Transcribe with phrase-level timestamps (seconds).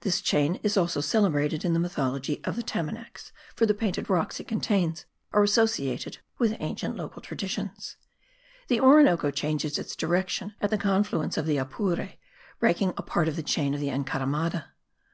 [0.00, 4.40] This chain is also celebrated in the mythology of the Tamanacs; for the painted rocks
[4.40, 7.96] it contains are associated with ancient local traditions.
[8.68, 12.14] The Orinoco changes its direction at the confluence of the Apure,
[12.58, 14.72] breaking a part of the chain of the Encaramada.